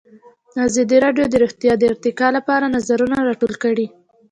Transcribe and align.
ازادي 0.67 0.97
راډیو 1.05 1.25
د 1.29 1.35
روغتیا 1.43 1.73
د 1.77 1.83
ارتقا 1.91 2.27
لپاره 2.37 2.65
نظرونه 2.75 3.15
راټول 3.29 3.53
کړي. 3.63 3.87